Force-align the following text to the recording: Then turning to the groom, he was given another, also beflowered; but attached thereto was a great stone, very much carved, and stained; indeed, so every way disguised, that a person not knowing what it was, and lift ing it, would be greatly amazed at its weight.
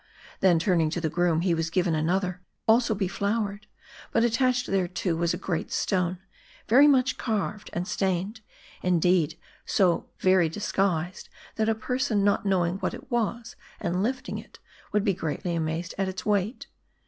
Then 0.39 0.57
turning 0.57 0.89
to 0.89 0.99
the 0.99 1.11
groom, 1.11 1.41
he 1.41 1.53
was 1.53 1.69
given 1.69 1.93
another, 1.93 2.41
also 2.67 2.95
beflowered; 2.95 3.67
but 4.11 4.23
attached 4.23 4.65
thereto 4.65 5.15
was 5.15 5.31
a 5.31 5.37
great 5.37 5.71
stone, 5.71 6.17
very 6.67 6.87
much 6.87 7.19
carved, 7.19 7.69
and 7.71 7.87
stained; 7.87 8.41
indeed, 8.81 9.37
so 9.63 10.09
every 10.19 10.37
way 10.45 10.49
disguised, 10.49 11.29
that 11.55 11.69
a 11.69 11.75
person 11.75 12.23
not 12.23 12.47
knowing 12.47 12.77
what 12.79 12.95
it 12.95 13.11
was, 13.11 13.55
and 13.79 14.01
lift 14.01 14.27
ing 14.27 14.39
it, 14.39 14.57
would 14.91 15.03
be 15.03 15.13
greatly 15.13 15.53
amazed 15.55 15.93
at 15.99 16.09
its 16.09 16.25
weight. 16.25 16.65